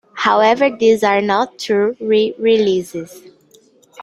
However 0.15 0.75
these 0.75 1.03
are 1.03 1.21
not 1.21 1.59
true 1.59 1.95
re-releases. 1.99 3.21